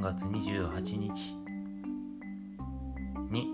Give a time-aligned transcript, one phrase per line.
[0.00, 1.36] 3月28日
[3.30, 3.48] に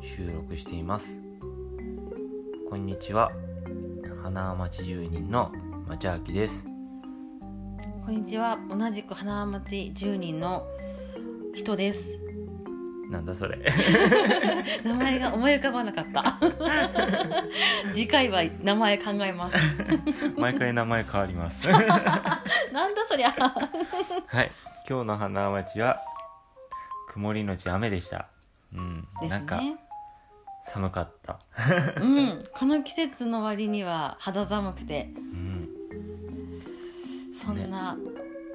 [0.00, 1.20] 収録しています。
[2.70, 3.32] こんにちは。
[4.22, 5.50] 花町住人の
[5.88, 6.68] 町明です。
[8.06, 8.60] こんにちは。
[8.70, 10.64] 同じく花町住人の
[11.52, 12.20] 人です。
[13.10, 13.58] なんだそれ。
[14.84, 16.38] 名前が思い浮かばなかった。
[17.92, 19.56] 次回は名前考えます。
[20.38, 21.66] 毎回名前変わります。
[22.72, 23.32] なんだそりゃ。
[23.32, 24.52] はい
[24.88, 26.02] 今日の花町は
[27.08, 28.28] 曇りのち雨でした。
[28.74, 29.76] うん、ですなんかね
[30.64, 31.38] 寒かった。
[32.00, 35.10] うんこの季節の割には肌寒くて。
[35.16, 35.68] うん。
[37.40, 37.96] そんな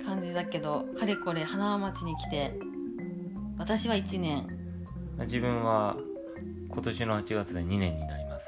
[0.05, 2.57] 感じだけど、かれこれ花町に来て
[3.57, 4.47] 私は1年。
[5.19, 5.95] 自分は
[6.69, 8.45] 今年の8月で2年になります。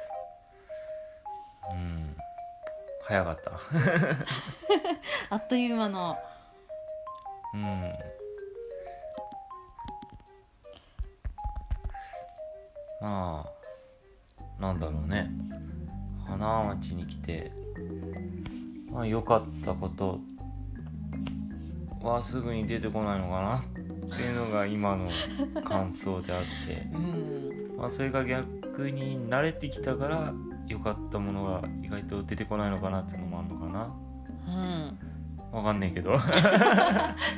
[1.71, 2.15] うん。
[3.05, 3.51] 早かった。
[5.35, 6.17] あっという間の
[7.53, 7.61] うん。
[13.01, 15.29] まあなんだろうね。
[16.27, 17.51] 花町に来て
[18.91, 20.19] まあ良かったこと
[22.01, 23.57] はすぐに出てこないのかな
[24.13, 25.09] っていうのが今の
[25.63, 26.87] 感想であって。
[26.93, 27.77] うん。
[27.77, 30.33] まあそれが逆に慣れてきたから
[30.67, 33.93] 良かったものが意外と出てこないのかなっていうのもあるのかな。
[34.47, 35.08] うん
[35.51, 36.19] わかんねえけど。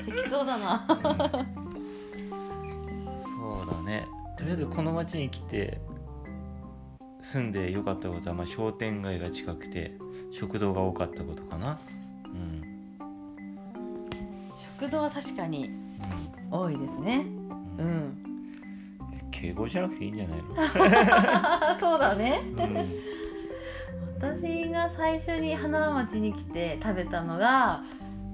[0.06, 0.86] 適当だな。
[0.88, 0.96] そ
[3.64, 4.08] うだね。
[4.38, 5.80] とりあえずこの町に来て
[7.22, 9.94] 住んで良かったことは、まあ、商店街が近くて
[10.32, 11.80] 食堂が多かったことかな。
[12.26, 12.62] うん。
[14.80, 15.70] 食堂は確かに
[16.50, 17.26] 多いですね。
[17.78, 17.88] う、うん。
[17.88, 18.32] ん
[19.32, 22.42] 敬語じゃなくていいんじゃないの、 そうだね。
[22.46, 23.12] うん。
[24.22, 27.84] 私が最初に花町に来て食べたのが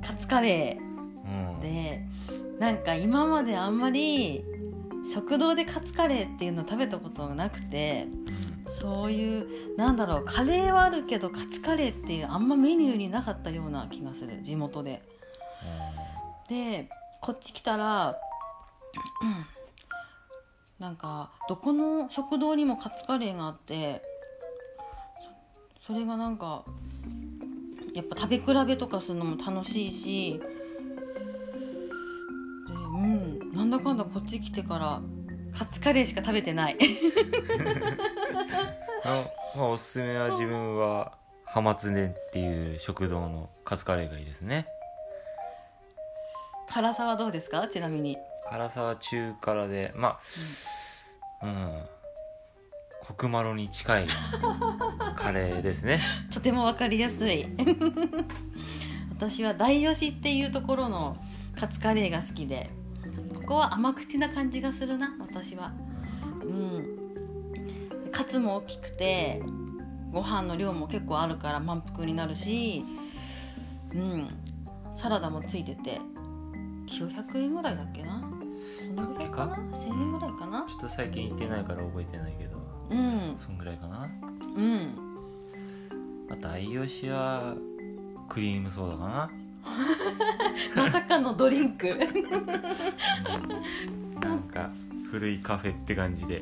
[0.05, 1.59] カツカレうん。
[1.59, 2.01] ーで
[2.59, 4.43] なんか今まであんまり
[5.13, 8.07] 食堂でカツカレーっていうの食べたことがなくて
[8.81, 14.41] そういうなんだろうカレーはあるけどカツカレーっていうあんまメニューになかったような気がする。
[14.41, 15.01] 地元で。
[16.49, 16.89] で
[17.21, 18.17] こっち来たら
[19.21, 19.45] うん。
[20.79, 24.03] なんかどこの食堂にもカツカレーがあって
[25.81, 26.63] そそれがなんか
[27.97, 30.39] やっぱ食べ比べとかするのも楽しいし。
[30.39, 30.45] で
[32.73, 35.01] うんなんだかんだこっち来てから
[35.57, 36.77] カツカレーしか食べてない。
[39.03, 41.13] あのまあ、おすすめは自分は
[41.45, 44.67] 浜津ねっていう食堂のカツカレーがいいですね。
[46.69, 47.67] 辛さはどうですか？
[47.67, 48.17] ちなみに。
[48.49, 50.19] 辛さは中辛でま
[51.41, 51.83] あうん
[53.07, 54.07] コクマロに近い
[55.15, 56.01] カレーですね。
[56.33, 57.47] とても分かりやすい。
[59.11, 61.15] 私は大吉っていうところの
[61.57, 62.69] カツカレーが好きで
[63.33, 65.71] ここは甘口な感じがするな私は。
[66.43, 68.09] うん。
[68.11, 69.41] カツも大きくて
[70.11, 72.83] ご飯の量も結構あるから満腹になるし
[73.95, 74.29] うん。
[74.93, 76.01] サラダもついてて
[76.87, 78.21] 900円ぐらいだっけな？
[78.85, 80.65] そのぐらいかな？1000円ぐらいかな？
[80.67, 82.56] ちょっと最近行ってないから覚えてないけど
[82.89, 83.35] うん。
[83.37, 84.09] そんぐらいかな。
[84.55, 84.95] うん。
[86.29, 87.55] あと大吉は
[88.29, 89.29] クリームソーダかな。
[90.75, 91.97] まさかのドリンク。
[94.21, 94.71] なんか
[95.11, 96.41] 古いカフェって感じで、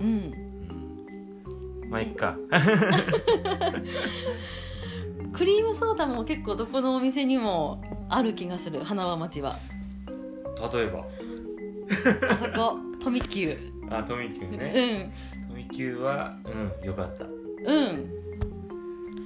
[0.00, 0.32] うん。
[1.82, 2.36] うん、まあいっか。
[5.32, 9.56] クリームソーダも結構どこのお店にもある気がする花輪町は。
[10.72, 11.04] 例えば。
[12.30, 12.78] あそこ。
[13.02, 13.56] 富久。
[13.88, 15.12] あトミキューうね
[15.66, 17.24] んトミキューはうんよかった。
[17.24, 18.12] うん。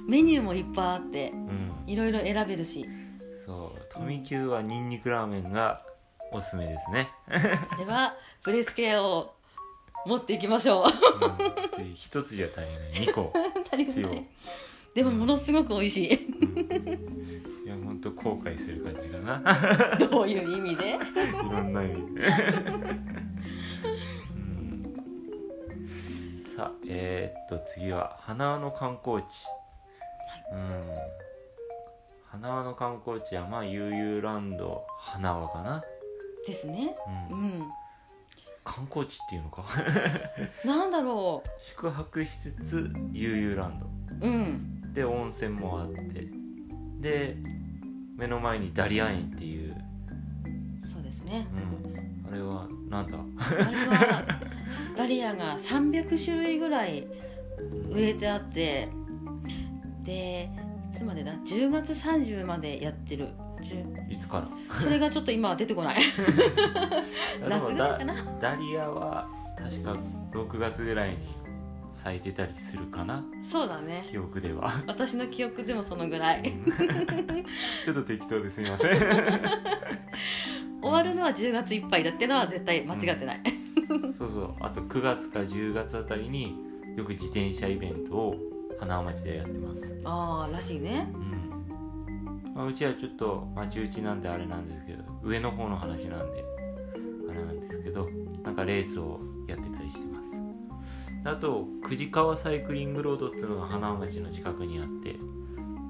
[0.07, 1.71] メニューもいっぱいあってうん。
[1.87, 2.87] いろいろ選べるし。
[3.45, 3.93] そう。
[3.93, 5.83] トミキューはニンニクラーメンが
[6.33, 9.33] おすすめですね、 あれはブレスケアを
[10.05, 11.81] 持っていきましょう。
[11.81, 13.07] うん、一つじゃ足りない。
[13.09, 13.33] 2個、
[13.69, 14.07] 足り必要。
[14.07, 14.27] ない
[14.95, 16.25] でもものすごく美味しい。
[16.25, 19.97] うん、いやほんと後悔する感じかな。
[19.99, 20.95] どういう意味で？
[20.95, 22.15] いろんな意味。
[22.15, 22.21] で、
[26.55, 29.25] さあえー、っと次は花輪の観光地、
[30.51, 30.83] うん。
[32.25, 35.83] 花輪の観光地はまあ悠々ランド花輪かな、
[36.45, 36.95] ですね。
[37.29, 37.47] う、うん。
[37.59, 37.63] ん
[38.63, 39.63] 観光地っていうのか。
[40.65, 43.85] なんだろ宿泊施設悠々ランド。
[44.27, 44.93] ううん。
[44.93, 46.27] で温泉もあって。
[46.99, 47.35] で
[48.17, 49.75] 目の前にダリア園っていう、
[50.93, 51.47] そうですね。
[51.51, 53.17] うん、あれはなんだ？
[53.39, 54.40] あれは
[55.01, 57.07] ダリアが300種類ぐらい
[57.89, 58.87] 植えてあって
[60.03, 60.47] で
[60.93, 63.29] いつまでだ？10月30までやってる。
[63.63, 64.79] 中いつから？
[64.79, 65.97] それがちょっと今は出てこない。
[67.49, 68.13] 夏ぐらいかな。
[68.39, 69.27] ダリアは
[69.57, 69.95] 確か
[70.33, 71.17] 6月ぐらいに
[71.91, 73.23] 咲いてたりするかな？
[73.41, 74.05] そうだね。
[74.11, 74.83] 記憶では。
[74.85, 76.43] 私の記憶でもそのぐらい。
[77.83, 78.91] ちょっと適当ですみません。
[80.79, 83.41] 終わるのは10月いっぱいだってのは絶対間違ってない、
[84.17, 84.55] そうそう。
[84.59, 86.55] あと9月か10月あたりに
[86.95, 88.35] よく自転車イベントを
[88.79, 90.01] 花輪町でやってます。
[90.03, 91.09] ああらしいね。
[91.13, 96.43] うん、まあ、うちはちょっと町うちなんであれなんですけど上の方の話なんで
[97.29, 98.09] あれなんですけど
[98.43, 100.31] なんかレースをやってたりしてます。
[101.23, 105.15] あと久慈川サイクリングロードっていうのが花輪町の近くにあって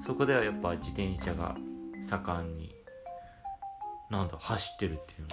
[0.04, 1.56] そこではやっぱ自転車が
[2.02, 2.74] 盛んに
[4.12, 5.26] なんだ走ってるっていう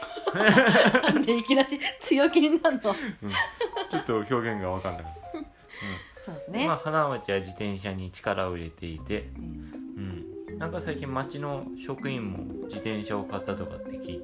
[0.96, 1.02] の。
[1.02, 1.68] なんでいきなり
[2.00, 2.82] 強気になるの？
[2.82, 5.06] ちょっと表現が分かんない、
[6.26, 6.68] そうですね、うん。
[6.68, 10.24] まあ、花輪町は自転車に力を入れていてうん。
[10.50, 12.38] うん、なんか最近町の職員も
[12.68, 14.24] 自転車を買ったとかって聞いて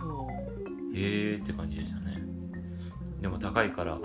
[0.00, 0.34] ほへ
[0.94, 2.22] えーって感じでしたね。
[3.22, 3.96] でも高いから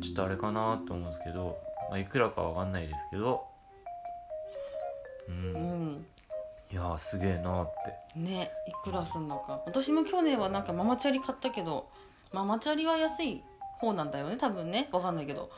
[0.00, 1.58] ちょっとあれかなと思うんですけど、
[1.90, 3.44] まあ、いくらかわかんないですけど
[5.28, 5.75] うううんん
[6.70, 7.74] いやーすげえなーっ
[8.14, 8.18] て。
[8.18, 9.62] ねいくらすんのか。
[9.66, 11.88] 私も去年はなんかママチャリ買ったけど
[12.32, 13.42] ママチャリは安い
[13.78, 14.36] 方なんだよね。
[14.36, 14.88] 多分ね。
[14.92, 15.50] わかんないけど。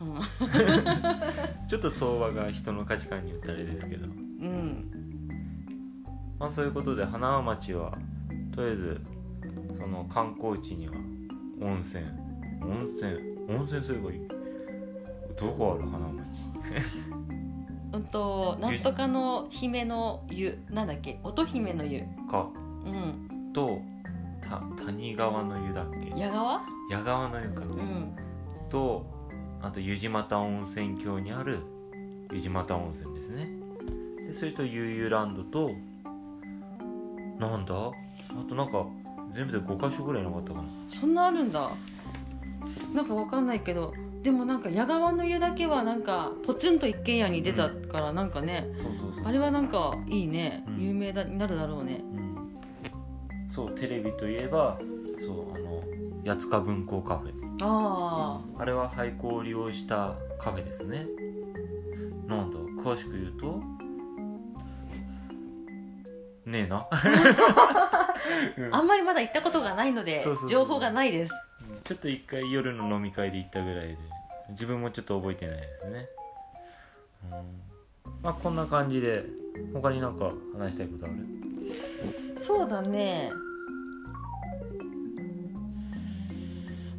[0.00, 0.16] うん。
[0.16, 0.20] うん、
[1.68, 4.06] ちょっと相場が人の価値観によってあれですけど。
[4.06, 4.90] うん。
[6.38, 7.92] まあそういうことで花輪町は
[8.54, 9.00] とりあえず
[9.78, 10.94] その観光地には
[11.60, 12.04] 温泉。
[12.62, 14.28] 温泉温泉すればいい。
[15.38, 16.40] どこある花輪町？
[17.92, 21.20] うんとなんとかの姫の湯なんだっけ？
[21.22, 22.02] 乙姫の湯。
[22.30, 22.48] か。
[22.84, 23.52] うん。
[23.52, 23.80] と
[24.42, 26.12] た谷川の湯だっけ？
[26.20, 26.60] 矢川？
[26.90, 28.16] 矢川の湯か、うん。
[28.68, 29.06] と
[29.62, 31.60] あと湯島田温泉郷にある
[32.32, 33.48] 湯島田温泉ですね。
[34.26, 35.70] でそれとゆうゆランドと
[37.38, 37.74] なんだ？
[37.74, 37.92] あ
[38.48, 38.86] となんか
[39.30, 40.64] 全部で5箇所ぐらいなかったかな。
[40.88, 41.68] そんなあるんだ
[42.94, 43.92] なんかわかんないけど
[44.22, 48.68] でもなんか矢川の湯だけはなんかポツンと一軒家に出たからなんかね、
[49.24, 50.82] あれはなんかいいね、うん。
[50.82, 52.00] 有名だになるだろうね。
[52.02, 53.50] うん。
[53.50, 54.78] そうテレビといえば
[55.16, 55.82] そうあの
[56.24, 57.32] 八塚文庫カフェ。
[57.62, 61.06] ああれは廃校を利用したカフェですね。
[62.26, 63.62] なんだ詳しく言うと
[66.44, 66.86] ねえな、
[68.58, 71.32] うんああんまりまだ行ったことがないので情報がないです
[71.86, 73.96] ちょっと一回夜の飲み会で行ったぐらいで
[74.50, 76.08] 自分もちょっと覚えてないですね。
[77.24, 77.30] うん。
[78.22, 79.24] まあこんな感じで
[79.72, 81.14] 他になんか話したいことある？
[82.38, 83.30] そうだね。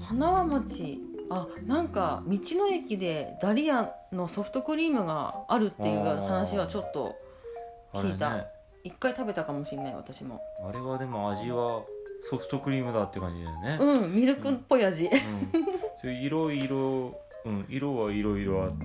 [0.02, 1.02] 花輪町。
[1.30, 7.14] あなんか道の駅でダリアのソフトクリームがあるっていう話はちょっと
[7.94, 8.38] 聞いた。
[8.38, 8.46] ね。
[8.86, 10.40] 一回食べたかもしれない私も。
[10.66, 11.82] あれはでも味は
[12.22, 13.78] ソフトクリームだって感じだよね。
[13.80, 15.12] うんミルクっぽい味、うん、
[16.02, 18.76] それ色色うん色はいろいろあって。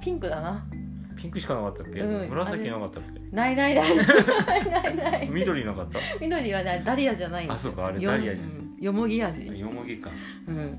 [0.00, 0.64] ピンクだな。
[1.16, 2.30] ピンクしかなかったっけ、うん。
[2.30, 3.02] 紫なかったっ
[3.32, 3.96] ないないない。
[3.96, 4.02] な
[4.56, 5.28] いないなけい。
[5.28, 5.98] 緑なかった？
[6.20, 7.54] 緑はねダリアじゃないの。
[7.54, 7.86] あそうか。
[7.86, 8.68] あれよダリアじゃうん。
[8.80, 10.10] よもぎ味、んよもぎか。
[10.46, 10.78] うん、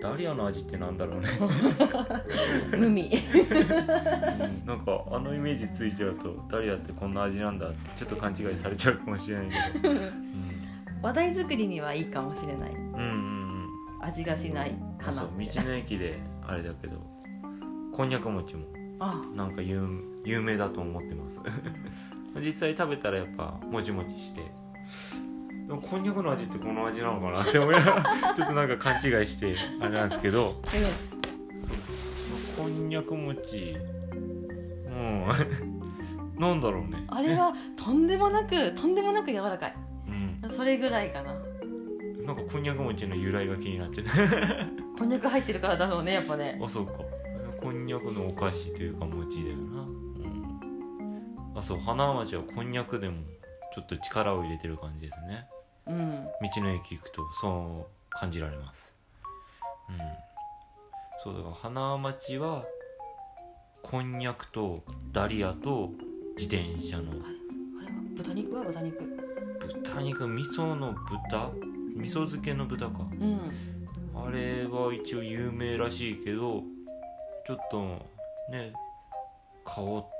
[0.00, 1.28] ダリアの味ってなんだろうね。
[2.78, 3.10] 無味。
[4.64, 9.98] なんかあのイメージついちゃうとダリアってこんな味なんだってちょっと勘違いされちゃうかもしれないけど、 うん、
[11.02, 12.70] 話題作りにはいいかもしれない。
[12.70, 13.68] うんうんうん。
[14.00, 16.96] 味がしないあ花そう道の駅であれだけど。
[17.92, 18.66] こんにゃく餅も。
[18.98, 19.20] あ。
[19.34, 19.86] なんか有
[20.24, 21.40] 有名だと思ってます。
[22.40, 24.42] 実際食べたらやっぱもちもちして。
[25.66, 28.02] でもこんにゃくの味ってこの味なのかなって思いながら
[28.34, 30.60] ちょっとなんか勘違いしてあれなんですけど。
[30.64, 30.80] うそう。
[32.64, 33.76] こんにゃく餅。
[34.86, 35.28] うん
[36.38, 37.00] なんだろうね。
[37.00, 39.74] んあれはとんでもなくとんでもなく柔らかい。
[39.76, 39.87] うん
[40.48, 41.34] それぐらいかな。
[42.24, 44.10] なんかこんにゃく餅の由来が気になっちゃって。
[44.98, 46.60] こんにゃく入ってるからだろうねやっぱね。
[46.62, 46.92] あそうか。
[47.60, 49.80] こんにゃくのお菓子というか餅だよな。
[49.82, 51.52] うん。
[51.56, 53.22] あそう花町はこんにゃくでも
[53.74, 55.46] ちょっと力を入れてる感じですね。
[55.86, 56.24] うん。
[56.54, 58.94] 道の駅行くとそう感じられます。
[59.88, 59.96] うん。
[61.24, 62.64] そうだから花町は
[63.82, 65.92] こんにゃくとダリアと
[66.36, 67.12] 自転車の。
[67.12, 69.27] あれは豚肉は豚肉
[69.88, 71.50] 豚肉味噌の豚？
[71.96, 73.00] 味噌漬けの豚か。
[73.00, 73.40] うん。
[74.14, 76.62] あれは一応有名らしいけど
[77.46, 78.04] ちょっと
[78.50, 78.72] ね
[79.64, 80.10] 顔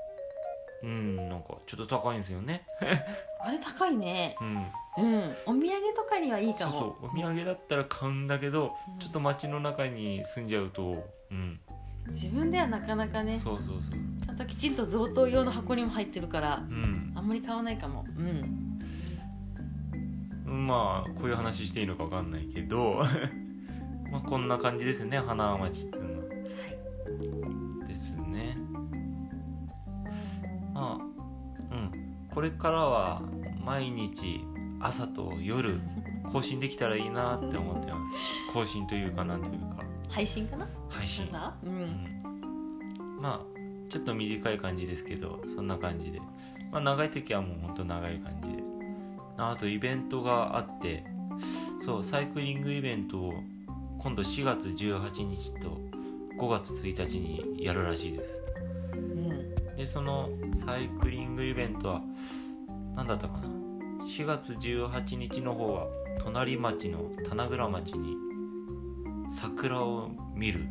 [0.81, 2.65] うんなんかちょっと高いんですよね。
[3.41, 4.35] あれ高いね。
[4.41, 4.55] うん。
[5.03, 5.31] うん。
[5.45, 6.71] お土産とかにはいいかも。
[6.71, 7.09] そうそう。
[7.11, 8.99] お土産だったら買うんだけど、うん。
[8.99, 11.59] ちょっと街の中に住んじゃうとうん。
[12.09, 13.37] 自分ではなかなかね。
[13.37, 14.25] そうそうそう。
[14.25, 17.13] ちゃんときちんと贈答用の箱にも入ってるからうん。
[17.15, 18.05] あんまり買わないかも。
[18.17, 18.68] うん
[20.59, 23.01] まあこういう話していいのかわかんないけど
[24.11, 26.19] まあこんな感じですね花町っていうの
[27.81, 27.87] は。
[27.87, 28.57] ですね。
[30.73, 31.03] まあ
[31.73, 31.91] うん。
[32.29, 33.21] これからは
[33.63, 34.41] 毎日
[34.79, 35.79] 朝と夜
[36.31, 38.53] 更新できたらいいなって思ってます。
[38.53, 39.83] 更新というかなんというか。
[40.09, 40.67] 配信かな？
[40.89, 41.25] 配信。
[41.31, 41.55] なんだ？
[41.63, 41.75] ううん
[43.17, 43.21] ん。
[43.21, 43.45] まあ
[43.89, 46.19] ちょっと短い感じですけどそんな感じで。
[46.71, 48.63] まあ長い時はもうほんと長い感じで
[49.41, 51.03] あとイベントがあって
[51.83, 53.33] そうサイクリングイベントを
[53.97, 55.77] 今度4月18日と
[56.37, 58.41] 5月1日にやるらしいです。
[58.93, 59.55] うん。
[59.75, 62.01] でそのサイクリングイベントは
[62.95, 63.47] 何だったかな
[64.05, 65.87] ？4月18日の方は
[66.21, 68.15] 隣町の棚倉町に
[69.31, 70.65] 桜を見る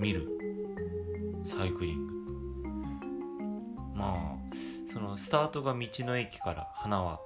[0.00, 0.28] 見る
[1.44, 2.12] サイクリング。
[3.94, 4.36] まあ
[4.92, 7.20] そのスタートが道の駅から花は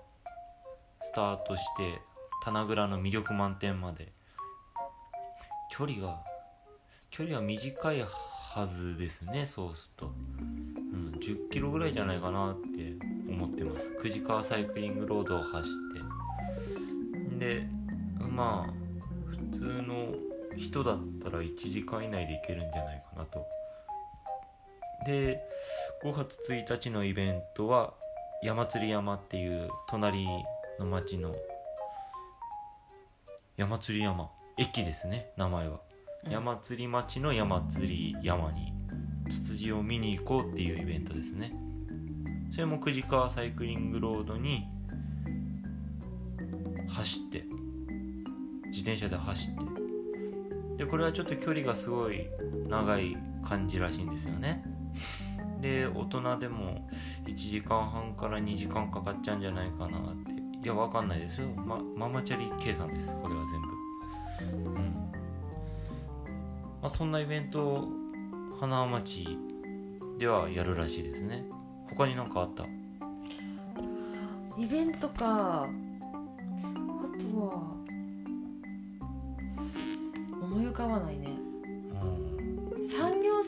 [1.00, 2.00] スタートして
[2.44, 4.12] 棚倉の魅力満点まで。
[5.74, 6.22] 距離が
[7.10, 12.94] 距離は短いはずですねそうすると、うん、10キロぐらいじゃないかなって
[13.26, 13.88] 思ってます。
[14.02, 17.38] 久慈川サイクリングロードを走って。
[17.38, 17.66] で
[18.18, 18.72] まあ
[19.30, 20.14] 普通の
[20.58, 23.46] 人だったら1時間以内で行けるんじゃないかなと
[25.04, 25.40] で
[26.04, 27.94] 5月1日のイベントは
[28.42, 30.26] 山釣山っていう隣
[30.78, 31.34] の町の
[33.56, 35.80] 山釣山駅ですね名前は。
[36.26, 36.32] うん。
[36.32, 38.72] 山釣り町の山釣り山に
[39.30, 41.52] ツツジを見に行こうっていうイベントですね。
[42.52, 44.64] それも久慈川サイクリングロードに
[46.88, 47.44] 走って
[48.66, 49.72] 自転車で走って。
[50.84, 52.26] でこれはちょっと距離がすごい
[52.68, 53.16] 長い
[53.46, 54.64] 感じらしいんですよね
[55.62, 56.86] で大人でも
[57.24, 60.32] 1時間半から2時間かかっちゃうんじゃないかなって。
[60.32, 63.14] いやわかんないですよ、ま、ママチャリ計算です。
[63.20, 64.70] これは全部。
[64.70, 64.84] うん。
[66.80, 67.88] まあ、そんなイベントを
[68.60, 69.38] 花町
[70.18, 71.44] ではやるらしいですね。
[71.88, 72.64] 他に何かあった？
[74.56, 75.64] イベントか。
[75.64, 75.68] あと
[77.40, 77.62] は
[80.40, 81.41] 思い浮かばないね。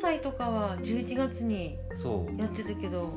[0.05, 2.39] 祭とかは11月にそう。
[2.41, 3.15] やってたけど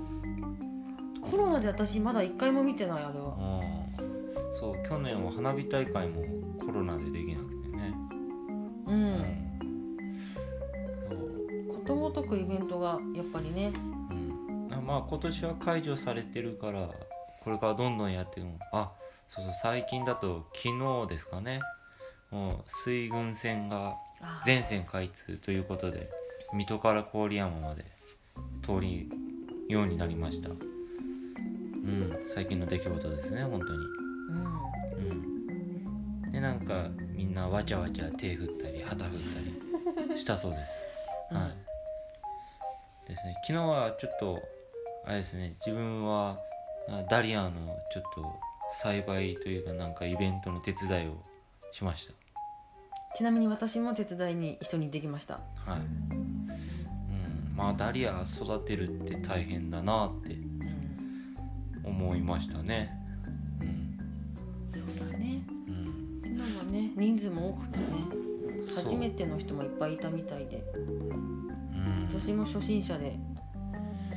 [1.21, 3.35] コロナで私まだ1回も見てないあれは。
[3.61, 3.77] うん
[4.53, 6.23] そう去年は花火大会も
[6.65, 7.93] コロナでできなくてね。
[8.87, 9.59] ううん。
[11.09, 13.71] そうことごとくイベントがやっぱりね。
[14.09, 14.73] うん。
[14.73, 16.89] あまあ今年は解除されてるから
[17.43, 18.93] これからどんどんやっていくのあ
[19.27, 21.59] そうそう最近だと昨日ですかね。
[22.31, 26.09] もう水郡線があ全線開通ということで
[26.53, 27.85] 水戸から郡山まで
[28.61, 29.09] 通り
[29.67, 30.49] ようになりました。
[30.49, 33.73] うん最近の出来事ですね本当に。
[33.73, 35.11] うん。
[35.11, 40.85] うんでなんかみんなわちゃわちゃ手振ったり旗振ったりしたそうです。
[41.33, 43.09] はい。
[43.09, 43.35] ですね。
[43.45, 44.41] 昨日はちょっと
[45.05, 46.37] あれですね自分は
[46.89, 48.35] あダリアのちょっと
[48.81, 51.23] 栽培というかなんかイベントの手伝いを
[51.71, 52.13] しました。
[53.17, 55.39] ちなみに私も手伝いに一緒に行ってきました。
[55.65, 56.16] はい、うん、
[57.57, 61.35] まあダリア育てるって大変だなってうん
[61.83, 62.91] 思いましたね。
[63.59, 63.97] うん。
[64.71, 65.41] そうだね。
[65.67, 67.85] うん今はね人数も多くてね。
[68.75, 70.63] 初めての人もいっぱいいたみたいで。
[70.75, 72.07] うん。
[72.11, 73.17] 私も初心者で。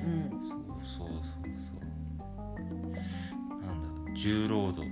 [0.05, 0.31] うん。
[0.47, 1.19] そうそうそう
[1.59, 2.61] そう。
[3.65, 4.87] なんだ重労働。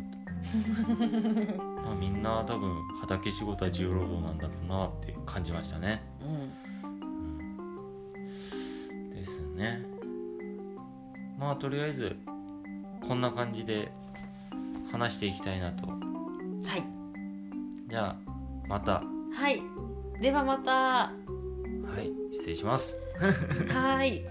[1.85, 6.68] まあみんな多分畑仕事は重労働なんだろうなって感じましたね、うん
[9.59, 9.83] ね。
[11.39, 12.17] まあとりあえず
[13.07, 13.93] こんな感じで
[14.91, 15.87] 話していきたいなと。
[15.87, 15.95] は
[16.77, 16.85] い。
[17.89, 18.17] じゃあ
[18.69, 19.03] また。
[19.35, 19.63] はい。
[20.21, 20.73] ではまた。
[20.73, 21.13] は
[22.01, 23.01] い失礼します。
[23.69, 24.25] はい